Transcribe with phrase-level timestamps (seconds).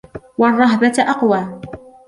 [0.37, 1.61] وَالرَّهْبَةَ أَقْوَى